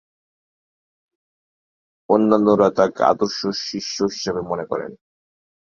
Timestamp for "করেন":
4.65-4.91